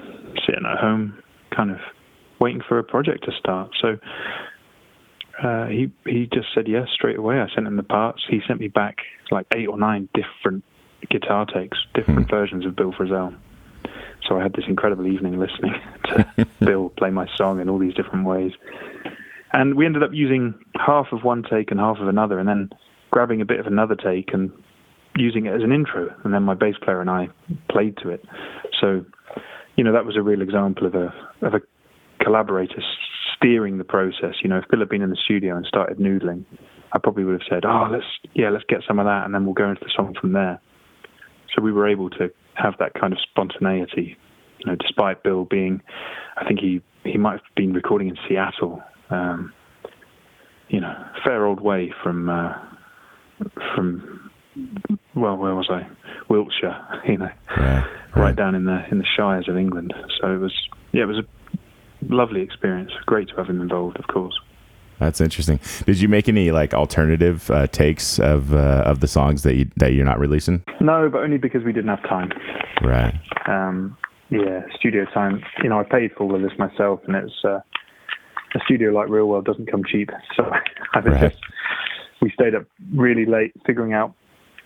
sitting 0.46 0.66
at 0.66 0.78
home, 0.78 1.22
kind 1.56 1.72
of 1.72 1.80
waiting 2.40 2.62
for 2.68 2.80
a 2.80 2.84
project 2.84 3.26
to 3.26 3.32
start. 3.38 3.72
So 3.82 3.98
uh, 5.44 5.68
he 5.68 5.92
he 6.06 6.28
just 6.32 6.48
said 6.54 6.68
yes 6.68 6.88
straight 6.94 7.18
away. 7.18 7.40
I 7.40 7.48
sent 7.54 7.68
him 7.68 7.76
the 7.76 7.84
parts. 7.84 8.24
He 8.30 8.42
sent 8.48 8.60
me 8.60 8.68
back 8.68 8.98
like 9.30 9.48
eight 9.56 9.68
or 9.68 9.78
nine 9.78 10.10
different 10.14 10.64
guitar 11.10 11.46
takes, 11.46 11.78
different 11.94 12.30
versions 12.30 12.66
of 12.66 12.76
Bill 12.76 12.92
Frisell. 12.92 13.36
So 14.28 14.40
I 14.40 14.44
had 14.44 14.54
this 14.54 14.66
incredible 14.68 15.08
evening 15.08 15.40
listening 15.40 15.74
to 16.06 16.48
Bill 16.60 16.90
play 16.90 17.10
my 17.10 17.28
song 17.36 17.60
in 17.60 17.70
all 17.70 17.80
these 17.80 17.94
different 17.94 18.26
ways. 18.26 18.54
And 19.54 19.76
we 19.76 19.86
ended 19.86 20.04
up 20.04 20.12
using 20.14 20.54
half 20.76 21.08
of 21.12 21.24
one 21.24 21.44
take 21.44 21.72
and 21.72 21.80
half 21.80 21.98
of 21.98 22.08
another, 22.08 22.40
and 22.40 22.48
then 22.48 22.70
grabbing 23.10 23.42
a 23.42 23.46
bit 23.46 23.60
of 23.60 23.68
another 23.68 23.96
take 23.96 24.34
and 24.34 24.52
using 25.18 25.46
it 25.46 25.54
as 25.54 25.62
an 25.62 25.72
intro. 25.72 26.14
And 26.24 26.34
then 26.34 26.44
my 26.44 26.54
bass 26.54 26.76
player 26.82 27.02
and 27.02 27.10
I 27.10 27.30
played 27.70 27.98
to 27.98 28.10
it. 28.10 28.24
So, 28.80 29.06
you 29.76 29.84
know, 29.84 29.94
that 29.94 30.06
was 30.06 30.18
a 30.18 30.22
real 30.22 30.42
example 30.42 30.88
of 30.88 30.96
a 30.96 31.14
of 31.42 31.54
a 31.54 31.62
collaborator 32.24 32.82
steering 33.36 33.78
the 33.78 33.84
process. 33.84 34.36
You 34.44 34.50
know, 34.50 34.58
if 34.58 34.66
Bill 34.70 34.80
had 34.80 34.90
been 34.90 35.02
in 35.02 35.10
the 35.10 35.18
studio 35.24 35.56
and 35.56 35.66
started 35.66 35.98
noodling, 35.98 36.46
I 36.94 37.00
probably 37.00 37.24
would 37.24 37.42
have 37.42 37.48
said, 37.50 37.66
"Oh, 37.66 37.88
let's 37.92 38.06
yeah, 38.34 38.50
let's 38.50 38.66
get 38.68 38.82
some 38.88 39.00
of 39.00 39.06
that, 39.06 39.26
and 39.26 39.34
then 39.34 39.46
we'll 39.46 39.54
go 39.54 39.70
into 39.70 39.84
the 39.84 39.92
song 39.96 40.16
from 40.20 40.34
there." 40.34 40.60
So 41.56 41.62
we 41.62 41.72
were 41.72 41.88
able 41.88 42.10
to 42.12 42.32
have 42.56 42.76
that 42.80 42.94
kind 42.94 43.14
of 43.14 43.20
spontaneity 43.20 44.18
you 44.64 44.72
know, 44.72 44.78
despite 44.78 45.24
Bill 45.24 45.46
being, 45.46 45.82
I 46.38 46.48
think 46.48 46.60
he 46.60 46.82
he 47.04 47.18
might 47.18 47.34
have 47.34 47.56
been 47.56 47.74
recording 47.74 48.10
in 48.10 48.18
Seattle, 48.28 48.82
um, 49.10 49.54
you 50.70 50.80
know, 50.80 50.94
fair 51.26 51.46
old 51.46 51.60
way 51.60 51.92
from 52.04 52.30
uh, 52.30 52.54
from 53.76 54.21
well, 55.16 55.38
where 55.38 55.56
was 55.56 55.70
I? 55.70 55.88
Wiltshire, 56.30 56.78
you 57.08 57.18
know, 57.18 57.30
right, 57.58 57.88
right. 58.16 58.36
down 58.36 58.56
in 58.56 58.66
the 58.66 58.84
in 58.92 58.98
the 58.98 59.06
shires 59.18 59.48
of 59.48 59.58
England. 59.58 59.94
So 60.20 60.34
it 60.34 60.38
was 60.38 60.54
yeah, 60.92 61.04
it 61.04 61.08
was 61.08 61.20
a 61.20 62.14
lovely 62.14 62.42
experience. 62.42 62.92
Great 63.06 63.30
to 63.30 63.36
have 63.36 63.48
him 63.48 63.62
involved, 63.62 63.98
of 63.98 64.08
course. 64.08 64.40
That's 65.00 65.20
interesting. 65.20 65.60
Did 65.86 66.00
you 66.00 66.08
make 66.08 66.30
any 66.30 66.52
like 66.52 66.76
alternative 66.76 67.50
uh, 67.50 67.66
takes 67.68 68.20
of 68.20 68.54
uh, 68.54 68.84
of 68.86 69.00
the 69.00 69.08
songs 69.08 69.44
that 69.44 69.56
you 69.56 69.70
that 69.78 69.94
you're 69.94 70.06
not 70.06 70.20
releasing? 70.20 70.64
No, 70.80 71.10
but 71.10 71.22
only 71.22 71.38
because 71.38 71.64
we 71.64 71.74
didn't 71.74 71.90
have 71.90 72.04
time. 72.04 72.32
Right. 72.84 73.16
Um, 73.48 73.98
yeah, 74.30 74.62
studio 74.78 75.06
time. 75.06 75.44
You 75.64 75.70
know, 75.70 75.80
I 75.80 75.84
paid 75.84 76.12
for 76.16 76.24
all 76.24 76.36
of 76.36 76.42
this 76.42 76.58
myself, 76.60 77.02
and 77.08 77.16
it's 77.16 77.34
uh, 77.44 77.62
a 78.56 78.60
studio 78.66 78.92
like 78.92 79.10
Real 79.10 79.28
World 79.28 79.46
doesn't 79.46 79.70
come 79.72 79.84
cheap. 79.84 80.12
So 80.38 80.44
I 80.94 81.00
right. 81.00 81.36
we 82.22 82.32
stayed 82.32 82.54
up 82.54 82.66
really 82.94 83.26
late 83.26 83.54
figuring 83.66 83.94
out 83.94 84.14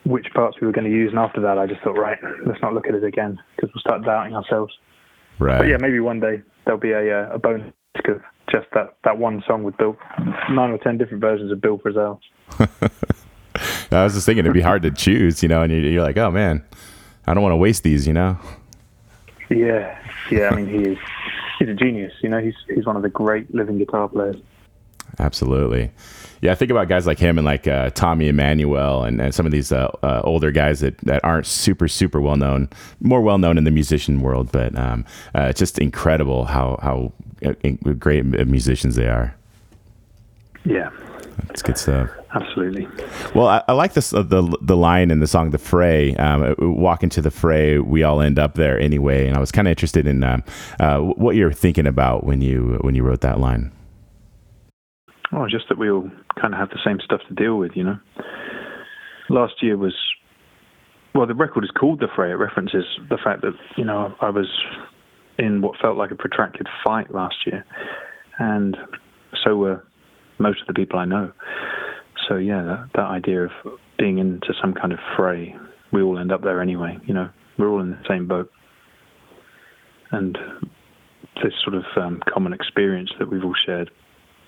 which 0.05 0.27
parts 0.33 0.57
we 0.61 0.67
were 0.67 0.73
going 0.73 0.85
to 0.85 0.91
use, 0.91 1.09
and 1.09 1.19
after 1.19 1.41
that, 1.41 1.57
I 1.57 1.65
just 1.65 1.81
thought, 1.81 1.97
right, 1.97 2.17
let's 2.45 2.61
not 2.61 2.73
look 2.73 2.87
at 2.87 2.95
it 2.95 3.03
again 3.03 3.39
because 3.55 3.71
we'll 3.73 3.81
start 3.81 4.05
doubting 4.05 4.35
ourselves. 4.35 4.73
Right. 5.39 5.57
But 5.57 5.67
yeah, 5.67 5.77
maybe 5.77 5.99
one 5.99 6.19
day 6.19 6.41
there'll 6.63 6.79
be 6.79 6.91
a 6.91 7.27
uh, 7.27 7.35
a 7.35 7.39
bonus 7.39 7.73
of 8.07 8.21
just 8.51 8.67
that 8.73 8.95
that 9.03 9.17
one 9.17 9.43
song 9.47 9.63
with 9.63 9.77
Bill, 9.77 9.97
nine 10.49 10.71
or 10.71 10.77
ten 10.77 10.97
different 10.97 11.21
versions 11.21 11.51
of 11.51 11.59
Bill 11.61 11.79
Frisell. 11.79 12.19
I 13.91 14.03
was 14.03 14.13
just 14.13 14.25
thinking 14.25 14.45
it'd 14.45 14.53
be 14.53 14.61
hard 14.61 14.81
to 14.83 14.91
choose, 14.91 15.41
you 15.41 15.49
know, 15.49 15.61
and 15.61 15.71
you're 15.71 16.03
like, 16.03 16.17
oh 16.17 16.29
man, 16.31 16.63
I 17.25 17.33
don't 17.33 17.43
want 17.43 17.53
to 17.53 17.57
waste 17.57 17.83
these, 17.83 18.05
you 18.05 18.13
know. 18.13 18.37
Yeah, 19.49 19.97
yeah. 20.31 20.49
I 20.49 20.55
mean, 20.55 20.67
he 20.67 20.91
is 20.91 20.97
he's 21.59 21.69
a 21.69 21.73
genius. 21.73 22.13
You 22.21 22.29
know, 22.29 22.39
he's 22.39 22.55
he's 22.73 22.85
one 22.85 22.95
of 22.95 23.01
the 23.01 23.09
great 23.09 23.53
living 23.53 23.77
guitar 23.77 24.07
players. 24.07 24.37
Absolutely. 25.19 25.91
Yeah, 26.45 26.51
I 26.51 26.55
think 26.55 26.69
about 26.69 26.87
guys 26.87 27.07
like 27.07 27.17
him 27.17 27.39
and 27.39 27.45
like 27.45 27.67
uh, 27.67 27.89
Tommy 27.89 28.27
Emmanuel 28.27 29.03
and, 29.03 29.19
and 29.19 29.33
some 29.33 29.47
of 29.47 29.51
these 29.51 29.71
uh, 29.71 29.89
uh, 30.03 30.21
older 30.23 30.51
guys 30.51 30.81
that, 30.81 30.95
that 30.99 31.25
aren't 31.25 31.47
super 31.47 31.87
super 31.87 32.21
well 32.21 32.35
known, 32.35 32.69
more 33.01 33.19
well 33.19 33.39
known 33.39 33.57
in 33.57 33.63
the 33.63 33.71
musician 33.71 34.21
world, 34.21 34.51
but 34.51 34.77
um, 34.77 35.05
uh, 35.33 35.45
it's 35.45 35.57
just 35.57 35.79
incredible 35.79 36.45
how 36.45 36.77
how 36.83 37.11
uh, 37.43 37.53
great 37.97 38.25
musicians 38.25 38.93
they 38.93 39.07
are. 39.07 39.35
Yeah, 40.65 40.91
that's 41.47 41.63
good 41.63 41.79
stuff. 41.79 42.11
Absolutely. 42.35 42.87
Well, 43.33 43.47
I, 43.47 43.63
I 43.67 43.73
like 43.73 43.93
this 43.93 44.13
uh, 44.13 44.21
the 44.21 44.55
the 44.61 44.77
line 44.77 45.09
in 45.09 45.21
the 45.21 45.27
song 45.27 45.49
"The 45.49 45.57
Fray." 45.57 46.15
Um, 46.17 46.53
Walk 46.59 47.01
into 47.01 47.23
the 47.23 47.31
fray, 47.31 47.79
we 47.79 48.03
all 48.03 48.21
end 48.21 48.37
up 48.37 48.53
there 48.53 48.79
anyway. 48.79 49.27
And 49.27 49.35
I 49.35 49.39
was 49.39 49.51
kind 49.51 49.67
of 49.67 49.71
interested 49.71 50.05
in 50.05 50.23
uh, 50.23 50.41
uh, 50.79 50.99
what 50.99 51.35
you're 51.35 51.51
thinking 51.51 51.87
about 51.87 52.23
when 52.23 52.41
you 52.41 52.77
when 52.81 52.93
you 52.93 53.01
wrote 53.01 53.21
that 53.21 53.39
line. 53.39 53.71
Oh, 55.37 55.47
just 55.49 55.67
that 55.67 55.77
we 55.77 55.89
all 55.89 56.09
kind 56.39 56.53
of 56.53 56.59
have 56.59 56.69
the 56.69 56.79
same 56.85 56.99
stuff 57.03 57.19
to 57.27 57.33
deal 57.33 57.57
with, 57.57 57.73
you 57.75 57.83
know. 57.83 57.97
Last 59.29 59.55
year 59.61 59.75
was, 59.75 59.93
well, 61.13 61.27
the 61.27 61.35
record 61.35 61.65
is 61.65 61.71
called 61.77 61.99
The 61.99 62.07
Fray. 62.15 62.31
It 62.31 62.35
references 62.35 62.85
the 63.09 63.17
fact 63.21 63.41
that, 63.41 63.51
you 63.75 63.83
know, 63.83 64.15
I 64.21 64.29
was 64.29 64.47
in 65.37 65.61
what 65.61 65.77
felt 65.81 65.97
like 65.97 66.11
a 66.11 66.15
protracted 66.15 66.67
fight 66.85 67.13
last 67.13 67.35
year. 67.45 67.65
And 68.39 68.77
so 69.43 69.57
were 69.57 69.83
most 70.39 70.61
of 70.61 70.67
the 70.67 70.73
people 70.73 70.99
I 70.99 71.05
know. 71.05 71.33
So, 72.29 72.37
yeah, 72.37 72.63
that, 72.63 72.89
that 72.95 73.05
idea 73.05 73.43
of 73.43 73.51
being 73.99 74.19
into 74.19 74.53
some 74.61 74.73
kind 74.73 74.93
of 74.93 74.99
fray, 75.17 75.53
we 75.91 76.01
all 76.01 76.17
end 76.17 76.31
up 76.31 76.43
there 76.43 76.61
anyway, 76.61 76.97
you 77.05 77.13
know, 77.13 77.29
we're 77.57 77.67
all 77.67 77.81
in 77.81 77.91
the 77.91 77.99
same 78.07 78.25
boat. 78.25 78.49
And 80.11 80.37
this 81.43 81.53
sort 81.61 81.75
of 81.75 81.83
um, 81.97 82.21
common 82.33 82.53
experience 82.53 83.11
that 83.19 83.29
we've 83.29 83.43
all 83.43 83.55
shared 83.65 83.91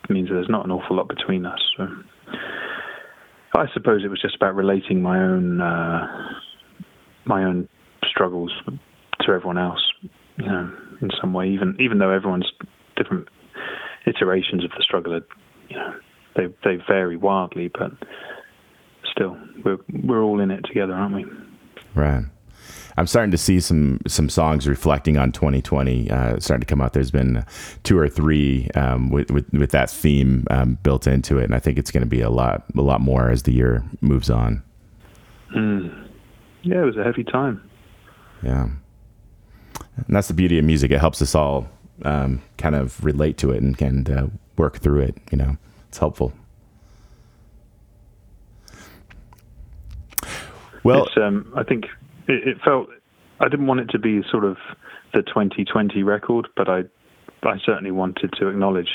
means 0.09 0.29
there's 0.29 0.49
not 0.49 0.65
an 0.65 0.71
awful 0.71 0.95
lot 0.95 1.07
between 1.07 1.45
us. 1.45 1.59
So 1.77 1.87
I 3.55 3.65
suppose 3.73 4.03
it 4.03 4.09
was 4.09 4.21
just 4.21 4.35
about 4.35 4.55
relating 4.55 5.01
my 5.01 5.19
own 5.19 5.61
uh, 5.61 6.07
my 7.25 7.43
own 7.43 7.67
struggles 8.09 8.51
to 9.21 9.31
everyone 9.31 9.57
else, 9.57 9.81
you 10.37 10.45
know, 10.45 10.71
in 11.01 11.09
some 11.19 11.33
way. 11.33 11.49
Even 11.49 11.75
even 11.79 11.99
though 11.99 12.11
everyone's 12.11 12.51
different 12.95 13.27
iterations 14.05 14.63
of 14.63 14.71
the 14.71 14.81
struggle, 14.81 15.13
are, 15.13 15.25
you 15.69 15.75
know, 15.75 15.93
they 16.35 16.45
they 16.63 16.77
vary 16.87 17.17
wildly, 17.17 17.69
but 17.77 17.91
still, 19.11 19.37
we're 19.63 19.77
we're 20.03 20.21
all 20.21 20.39
in 20.39 20.51
it 20.51 20.61
together, 20.65 20.93
aren't 20.93 21.15
we? 21.15 21.25
Right. 21.95 22.23
I'm 22.97 23.05
starting 23.05 23.29
to 23.31 23.37
see 23.37 23.59
some 23.59 23.99
some 24.07 24.27
songs 24.27 24.67
reflecting 24.67 25.17
on 25.17 25.31
2020 25.31 26.09
uh, 26.09 26.39
starting 26.39 26.61
to 26.61 26.65
come 26.65 26.81
out. 26.81 26.93
There's 26.93 27.11
been 27.11 27.45
two 27.83 27.97
or 27.97 28.09
three 28.09 28.69
um, 28.73 29.11
with, 29.11 29.29
with, 29.29 29.51
with 29.53 29.69
that 29.71 29.89
theme 29.89 30.45
um, 30.49 30.79
built 30.81 31.05
into 31.05 31.37
it, 31.37 31.43
and 31.43 31.53
I 31.53 31.59
think 31.59 31.77
it's 31.77 31.91
going 31.91 32.01
to 32.01 32.09
be 32.09 32.21
a 32.21 32.31
lot 32.31 32.63
a 32.75 32.81
lot 32.81 32.99
more 32.99 33.29
as 33.29 33.43
the 33.43 33.53
year 33.53 33.83
moves 34.01 34.31
on. 34.31 34.63
Mm. 35.55 36.07
Yeah, 36.63 36.81
it 36.81 36.85
was 36.85 36.97
a 36.97 37.03
heavy 37.03 37.23
time. 37.23 37.61
Yeah, 38.41 38.63
and 38.63 40.15
that's 40.15 40.27
the 40.27 40.33
beauty 40.33 40.57
of 40.57 40.65
music. 40.65 40.89
It 40.89 40.99
helps 40.99 41.21
us 41.21 41.35
all 41.35 41.69
um, 42.03 42.41
kind 42.57 42.75
of 42.75 43.03
relate 43.05 43.37
to 43.37 43.51
it 43.51 43.61
and, 43.61 43.79
and 43.79 44.09
uh, 44.09 44.27
work 44.57 44.79
through 44.79 45.01
it. 45.01 45.15
You 45.31 45.37
know, 45.37 45.57
it's 45.87 45.99
helpful. 45.99 46.33
Well, 50.83 51.07
um, 51.17 51.51
I 51.55 51.63
think 51.63 51.85
it, 52.27 52.47
it 52.47 52.57
felt 52.63 52.89
I 53.39 53.47
didn't 53.49 53.67
want 53.67 53.79
it 53.79 53.89
to 53.91 53.99
be 53.99 54.21
sort 54.29 54.43
of 54.43 54.57
the 55.13 55.21
2020 55.21 56.03
record, 56.03 56.47
but 56.55 56.69
I 56.69 56.83
I 57.43 57.57
certainly 57.65 57.91
wanted 57.91 58.33
to 58.39 58.47
acknowledge 58.47 58.89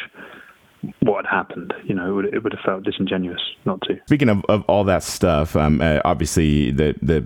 what 1.01 1.25
had 1.25 1.31
happened. 1.31 1.73
You 1.85 1.95
know, 1.95 2.11
it 2.11 2.13
would, 2.13 2.35
it 2.35 2.43
would 2.43 2.53
have 2.53 2.65
felt 2.65 2.83
disingenuous 2.85 3.41
not 3.65 3.81
to. 3.83 3.99
Speaking 4.07 4.29
of, 4.29 4.45
of 4.49 4.65
all 4.65 4.85
that 4.85 5.03
stuff, 5.03 5.55
um, 5.57 5.81
uh, 5.81 6.01
obviously 6.05 6.71
the 6.71 6.95
the 7.01 7.25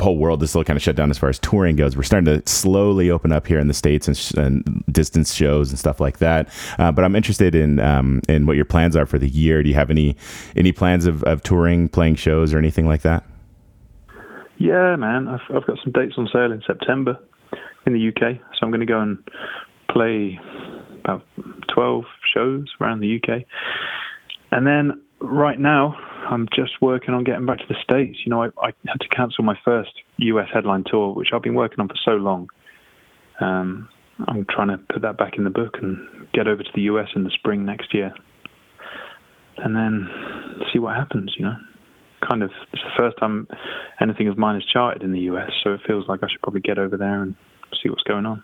whole 0.00 0.16
world 0.18 0.42
is 0.42 0.50
still 0.50 0.64
kind 0.64 0.76
of 0.76 0.82
shut 0.82 0.96
down 0.96 1.10
as 1.10 1.18
far 1.18 1.28
as 1.28 1.38
touring 1.38 1.76
goes. 1.76 1.96
We're 1.96 2.02
starting 2.02 2.40
to 2.40 2.50
slowly 2.50 3.10
open 3.10 3.30
up 3.30 3.46
here 3.46 3.60
in 3.60 3.68
the 3.68 3.74
states 3.74 4.08
and, 4.08 4.16
sh- 4.16 4.32
and 4.32 4.84
distance 4.90 5.32
shows 5.32 5.70
and 5.70 5.78
stuff 5.78 6.00
like 6.00 6.18
that. 6.18 6.48
Uh, 6.80 6.90
but 6.90 7.04
I'm 7.04 7.14
interested 7.14 7.54
in 7.54 7.78
um, 7.78 8.20
in 8.28 8.46
what 8.46 8.56
your 8.56 8.64
plans 8.64 8.96
are 8.96 9.06
for 9.06 9.18
the 9.18 9.28
year. 9.28 9.62
Do 9.62 9.68
you 9.68 9.76
have 9.76 9.90
any 9.90 10.16
any 10.56 10.72
plans 10.72 11.06
of, 11.06 11.22
of 11.24 11.42
touring, 11.42 11.88
playing 11.88 12.16
shows, 12.16 12.52
or 12.52 12.58
anything 12.58 12.86
like 12.86 13.02
that? 13.02 13.24
Yeah, 14.62 14.94
man, 14.94 15.26
I've 15.26 15.40
I've 15.56 15.66
got 15.66 15.78
some 15.82 15.90
dates 15.92 16.14
on 16.16 16.28
sale 16.32 16.52
in 16.52 16.62
September 16.64 17.18
in 17.84 17.94
the 17.94 18.08
UK, 18.10 18.38
so 18.38 18.58
I'm 18.62 18.70
going 18.70 18.78
to 18.78 18.86
go 18.86 19.00
and 19.00 19.18
play 19.90 20.38
about 21.02 21.24
12 21.74 22.04
shows 22.32 22.66
around 22.80 23.00
the 23.00 23.16
UK. 23.16 23.42
And 24.52 24.64
then 24.64 25.02
right 25.20 25.58
now, 25.58 25.96
I'm 26.30 26.46
just 26.54 26.80
working 26.80 27.12
on 27.12 27.24
getting 27.24 27.44
back 27.44 27.58
to 27.58 27.64
the 27.68 27.74
States. 27.82 28.20
You 28.24 28.30
know, 28.30 28.44
I, 28.44 28.46
I 28.62 28.72
had 28.86 29.00
to 29.00 29.08
cancel 29.08 29.42
my 29.42 29.58
first 29.64 29.90
US 30.18 30.48
headline 30.54 30.84
tour, 30.86 31.12
which 31.12 31.30
I've 31.34 31.42
been 31.42 31.56
working 31.56 31.80
on 31.80 31.88
for 31.88 31.98
so 32.04 32.12
long. 32.12 32.48
Um, 33.40 33.88
I'm 34.28 34.46
trying 34.48 34.68
to 34.68 34.78
put 34.78 35.02
that 35.02 35.18
back 35.18 35.38
in 35.38 35.42
the 35.42 35.50
book 35.50 35.78
and 35.82 35.98
get 36.32 36.46
over 36.46 36.62
to 36.62 36.70
the 36.72 36.82
US 36.82 37.08
in 37.16 37.24
the 37.24 37.30
spring 37.30 37.64
next 37.64 37.92
year. 37.92 38.14
And 39.56 39.74
then 39.74 40.08
see 40.72 40.78
what 40.78 40.94
happens, 40.94 41.34
you 41.36 41.46
know 41.46 41.56
kind 42.26 42.42
of 42.42 42.50
it's 42.72 42.82
the 42.82 42.90
first 42.96 43.16
time 43.18 43.48
anything 44.00 44.28
of 44.28 44.38
mine 44.38 44.54
has 44.54 44.64
charted 44.64 45.02
in 45.02 45.12
the 45.12 45.20
US, 45.20 45.50
so 45.62 45.72
it 45.74 45.80
feels 45.86 46.08
like 46.08 46.20
I 46.22 46.28
should 46.30 46.42
probably 46.42 46.60
get 46.60 46.78
over 46.78 46.96
there 46.96 47.22
and 47.22 47.34
see 47.82 47.88
what's 47.88 48.02
going 48.02 48.26
on. 48.26 48.42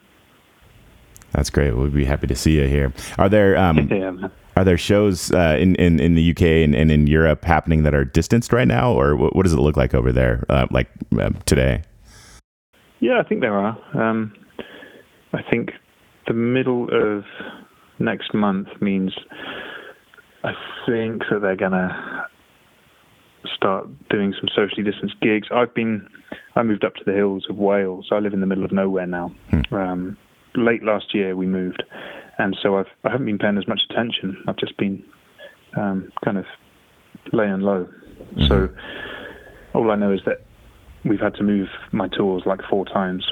That's 1.33 1.51
great. 1.51 1.77
We'd 1.77 1.95
be 1.95 2.05
happy 2.05 2.27
to 2.27 2.35
see 2.35 2.57
you 2.59 2.67
here. 2.67 2.93
Are 3.19 3.29
there 3.29 3.57
um, 3.57 3.89
yeah, 3.91 4.29
are 4.57 4.65
there 4.65 4.79
shows 4.79 5.31
uh, 5.33 5.57
in, 5.59 5.75
in 5.77 6.01
in 6.01 6.15
the 6.15 6.31
UK 6.31 6.43
and, 6.43 6.75
and, 6.75 6.91
in 6.91 7.07
Europe 7.07 7.45
happening 7.45 7.83
that 7.85 7.95
are 7.95 8.05
distanced 8.05 8.53
right 8.53 8.67
now, 8.67 8.93
or 8.93 9.15
what, 9.15 9.37
what 9.37 9.45
does 9.45 9.53
it 9.53 9.61
look 9.61 9.77
like 9.77 9.95
over 9.95 10.11
there, 10.11 10.45
uh, 10.49 10.67
like 10.71 10.89
uh, 11.19 11.31
today? 11.47 11.83
Yeah, 13.01 13.21
I 13.25 13.29
think 13.29 13.41
there 13.41 13.55
are. 13.55 13.79
Um, 13.95 14.35
I 15.33 15.43
think 15.49 15.71
the 16.27 16.35
middle 16.35 16.89
of 16.91 17.25
next 17.99 18.35
month 18.35 18.69
means 18.81 19.15
I 20.43 20.53
think 20.87 21.23
that 21.31 21.41
they're 21.41 21.57
gonna 21.57 22.18
start 23.59 23.89
doing 24.09 24.33
some 24.39 24.49
socially 24.55 24.83
distanced 24.83 25.21
gigs. 25.21 25.49
I've 25.53 25.75
been, 25.75 26.09
I 26.55 26.63
moved 26.63 26.85
up 26.85 26.95
to 26.95 27.05
the 27.05 27.13
hills 27.13 27.47
of 27.51 27.57
Wales. 27.57 28.09
I 28.11 28.21
live 28.21 28.33
in 28.33 28.41
the 28.41 28.47
middle 28.47 28.65
of 28.65 28.73
nowhere 28.73 29.07
now. 29.07 29.35
Hmm. 29.51 29.75
Um, 29.75 30.17
late 30.55 30.83
last 30.83 31.15
year 31.15 31.37
we 31.37 31.47
moved, 31.47 31.83
and 32.39 32.57
so 32.63 32.79
I've 32.79 32.87
I 33.05 33.11
haven't 33.11 33.27
been 33.27 33.39
paying 33.39 33.59
as 33.59 33.69
much 33.69 33.81
attention. 33.91 34.43
I've 34.47 34.57
just 34.57 34.77
been 34.77 35.05
um, 35.77 36.11
kind 36.25 36.39
of 36.39 36.47
laying 37.33 37.61
low. 37.61 37.89
Mm-hmm. 38.35 38.47
So 38.47 38.69
all 39.75 39.91
I 39.91 39.97
know 39.97 40.13
is 40.13 40.21
that 40.25 40.45
we've 41.05 41.21
had 41.21 41.35
to 41.35 41.43
move 41.43 41.69
my 41.93 42.09
tours 42.09 42.45
like 42.47 42.61
four 42.69 42.85
times. 42.87 43.27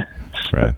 so 0.50 0.56
right. 0.56 0.74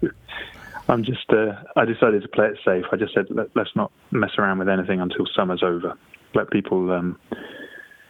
I'm 0.88 1.02
just, 1.02 1.30
uh, 1.30 1.52
I 1.76 1.87
decided 1.87 2.23
to 2.23 2.28
play 2.28 2.46
it 2.46 2.58
safe. 2.64 2.84
I 2.92 2.96
just 2.96 3.14
said, 3.14 3.26
Let, 3.30 3.56
us 3.56 3.73
not 3.75 3.90
mess 4.11 4.32
around 4.38 4.58
with 4.58 4.68
anything 4.68 5.00
until 5.00 5.26
summer's 5.34 5.62
over. 5.62 5.96
Let 6.34 6.50
people 6.50 6.90
um, 6.92 7.18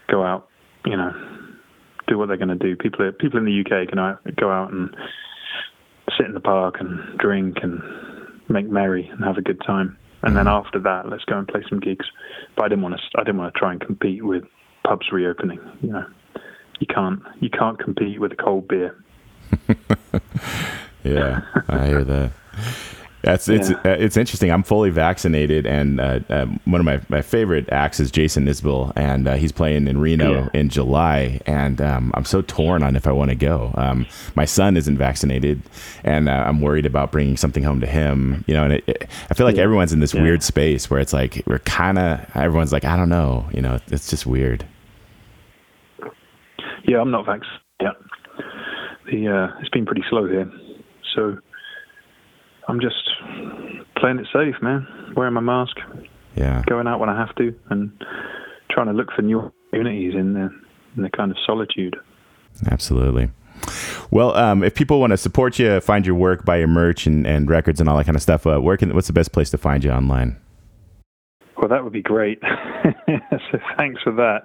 go 0.09 0.25
out 0.25 0.49
you 0.85 0.97
know, 0.97 1.13
do 2.07 2.19
what 2.19 2.29
they're 2.29 2.37
going 2.37 2.49
to 2.49 2.55
do. 2.55 2.77
People, 2.77 3.11
people 3.19 3.39
in 3.39 3.45
the 3.45 3.61
UK 3.61 3.89
can 3.89 4.35
go 4.37 4.51
out 4.51 4.73
and 4.73 4.95
sit 6.17 6.27
in 6.27 6.35
the 6.35 6.41
park 6.41 6.77
and 6.81 7.19
drink 7.19 7.59
and 7.63 7.83
make 8.49 8.69
merry 8.69 9.07
and 9.07 9.25
have 9.25 9.39
a 9.39 9.43
good 9.43 9.61
time. 9.67 9.97
And 10.23 10.37
then 10.37 10.47
mm-hmm. 10.47 10.67
after 10.67 10.79
that, 10.81 11.09
let's 11.09 11.25
go 11.25 11.39
and 11.39 11.47
play 11.47 11.63
some 11.69 11.81
gigs. 11.81 12.07
But 12.57 12.65
I 12.65 12.69
didn't 12.69 12.83
want 12.83 12.97
to. 12.97 13.01
I 13.19 13.25
didn't 13.25 13.39
want 13.39 13.53
to 13.53 13.59
try 13.59 13.73
and 13.73 13.81
compete 13.81 14.25
with 14.25 14.45
pubs 14.87 15.13
reopening. 15.13 15.61
You 15.83 15.93
know, 15.93 16.07
you 16.81 16.87
can't. 16.87 17.21
You 17.41 17.51
can't 17.51 17.79
compete 17.79 18.21
with 18.21 18.33
a 18.33 18.37
cold 18.37 18.67
beer. 18.67 18.97
yeah, 21.05 21.43
I 21.69 21.87
hear 21.87 22.05
that. 22.05 22.33
That's 23.25 23.49
it's 23.49 23.71
yeah. 23.71 23.77
uh, 23.85 23.97
it's 23.99 24.17
interesting. 24.17 24.51
I'm 24.51 24.63
fully 24.63 24.91
vaccinated, 24.91 25.67
and 25.67 25.99
uh, 25.99 26.21
uh, 26.29 26.47
one 26.67 26.81
of 26.81 26.85
my, 26.85 27.01
my 27.09 27.23
favorite 27.23 27.69
acts 27.73 27.99
is 27.99 28.11
Jason 28.11 28.47
Isbell, 28.47 28.93
and 28.97 29.27
uh, 29.27 29.35
he's 29.35 29.51
playing 29.51 29.89
in 29.89 29.99
Reno 29.99 30.33
yeah. 30.33 30.49
in 30.53 30.69
July, 30.69 31.41
and 31.47 31.81
um, 31.81 32.13
I'm 32.15 32.27
so 32.27 32.43
torn 32.43 32.83
on 32.83 32.97
if 32.97 33.07
I 33.07 33.13
want 33.13 33.31
to 33.31 33.35
go. 33.35 33.73
Um, 33.77 34.07
my 34.35 34.45
son 34.45 34.77
isn't 34.77 34.99
vaccinated, 34.99 35.63
and 36.03 36.29
uh, 36.29 36.45
I'm 36.47 36.61
worried 36.61 36.85
about 36.85 37.13
bringing 37.13 37.39
something 37.39 37.63
home 37.63 37.81
to 37.81 37.87
him. 37.87 38.45
You 38.47 38.55
know, 38.55 38.65
and 38.65 38.75
it, 38.75 38.85
it, 38.87 39.09
I 39.31 39.35
feel 39.35 39.47
like 39.47 39.57
yeah. 39.57 39.63
everyone's 39.63 39.95
in 39.95 40.01
this 40.01 40.13
weird 40.13 40.43
space 40.43 40.91
where 40.91 41.01
it's 41.01 41.15
like 41.15 41.43
we're 41.47 41.61
kind 41.61 41.99
of 41.99 42.21
everyone's 42.37 42.73
like 42.73 42.85
I 42.85 42.97
don't 42.97 43.09
know. 43.09 43.49
You 43.55 43.63
know, 43.63 43.81
it's 43.87 44.11
just 44.11 44.27
weird. 44.27 44.67
Yeah, 46.87 47.01
I'm 47.01 47.11
not 47.11 47.25
vaccinated. 47.25 47.61
Yeah, 47.81 47.93
the 49.11 49.29
uh, 49.29 49.61
it's 49.61 49.71
been 49.71 49.87
pretty 49.87 50.05
slow 50.11 50.27
here, 50.29 50.51
so 51.15 51.39
I'm 52.69 52.81
just 52.81 53.11
playing 53.97 54.19
it 54.19 54.27
safe, 54.33 54.61
man. 54.63 54.87
Wearing 55.17 55.35
my 55.35 55.41
mask. 55.41 55.77
Yeah. 56.35 56.63
Going 56.67 56.87
out 56.87 57.01
when 57.01 57.09
I 57.09 57.19
have 57.19 57.35
to, 57.37 57.55
and 57.71 57.93
trying 58.71 58.87
to 58.87 58.93
look 58.93 59.13
for 59.15 59.23
new 59.23 59.41
opportunities 59.41 60.15
in 60.15 60.35
the 60.35 60.51
in 60.97 61.03
the 61.03 61.11
kind 61.11 61.31
of 61.31 61.37
solitude. 61.47 61.97
Absolutely. 62.71 63.31
Well, 64.11 64.37
um, 64.37 64.63
if 64.63 64.75
people 64.75 65.01
want 65.01 65.13
to 65.13 65.17
support 65.17 65.59
you, 65.59 65.81
find 65.81 66.07
your 66.07 66.15
work, 66.15 66.45
buy 66.45 66.59
your 66.59 66.69
merch 66.69 67.07
and, 67.07 67.27
and 67.27 67.49
records 67.49 67.81
and 67.81 67.89
all 67.89 67.97
that 67.97 68.05
kind 68.05 68.17
of 68.17 68.23
stuff, 68.23 68.47
uh, 68.47 68.59
where 68.61 68.77
can, 68.77 68.95
what's 68.95 69.07
the 69.07 69.13
best 69.13 69.33
place 69.33 69.51
to 69.51 69.59
find 69.59 69.83
you 69.83 69.91
online? 69.91 70.37
Well, 71.57 71.69
that 71.69 71.83
would 71.83 71.93
be 71.93 72.03
great. 72.03 72.41
so 73.07 73.59
thanks 73.77 74.03
for 74.03 74.13
that. 74.13 74.43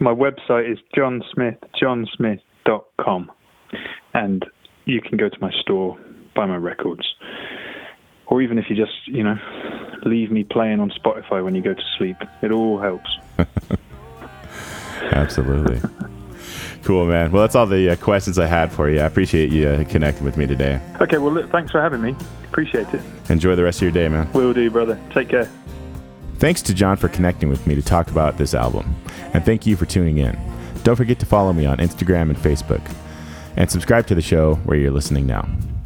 My 0.00 0.12
website 0.12 0.70
is 0.70 0.78
johnsmith, 0.94 1.56
And 4.14 4.44
you 4.84 5.00
can 5.00 5.18
go 5.18 5.28
to 5.28 5.36
my 5.40 5.50
store, 5.60 5.98
buy 6.38 6.46
my 6.46 6.56
records 6.56 7.14
or 8.28 8.40
even 8.42 8.58
if 8.58 8.70
you 8.70 8.76
just 8.76 8.92
you 9.06 9.24
know 9.24 9.36
leave 10.04 10.30
me 10.30 10.44
playing 10.44 10.78
on 10.78 10.90
Spotify 10.90 11.42
when 11.42 11.56
you 11.56 11.62
go 11.62 11.74
to 11.74 11.82
sleep. 11.96 12.16
It 12.42 12.52
all 12.52 12.78
helps. 12.78 13.10
Absolutely. 15.12 15.80
cool, 16.84 17.06
man. 17.06 17.32
Well, 17.32 17.42
that's 17.42 17.56
all 17.56 17.66
the 17.66 17.90
uh, 17.90 17.96
questions 17.96 18.38
I 18.38 18.46
had 18.46 18.72
for 18.72 18.88
you. 18.88 19.00
I 19.00 19.06
appreciate 19.06 19.50
you 19.50 19.68
uh, 19.68 19.84
connecting 19.84 20.24
with 20.24 20.36
me 20.36 20.46
today. 20.46 20.80
Okay, 21.00 21.18
well, 21.18 21.32
look, 21.32 21.50
thanks 21.50 21.72
for 21.72 21.80
having 21.80 22.00
me. 22.00 22.14
Appreciate 22.44 22.86
it. 22.94 23.00
Enjoy 23.28 23.56
the 23.56 23.64
rest 23.64 23.78
of 23.78 23.82
your 23.82 23.90
day, 23.90 24.08
man. 24.08 24.32
Will 24.32 24.52
do, 24.52 24.70
brother. 24.70 25.00
Take 25.10 25.30
care. 25.30 25.50
Thanks 26.36 26.62
to 26.62 26.74
John 26.74 26.96
for 26.96 27.08
connecting 27.08 27.48
with 27.48 27.66
me 27.66 27.74
to 27.74 27.82
talk 27.82 28.10
about 28.10 28.38
this 28.38 28.54
album. 28.54 28.94
And 29.34 29.44
thank 29.44 29.66
you 29.66 29.76
for 29.76 29.86
tuning 29.86 30.18
in. 30.18 30.38
Don't 30.84 30.96
forget 30.96 31.18
to 31.18 31.26
follow 31.26 31.52
me 31.52 31.66
on 31.66 31.78
Instagram 31.78 32.30
and 32.30 32.36
Facebook. 32.36 32.88
And 33.56 33.68
subscribe 33.68 34.06
to 34.06 34.14
the 34.14 34.22
show 34.22 34.54
where 34.56 34.78
you're 34.78 34.92
listening 34.92 35.26
now. 35.26 35.48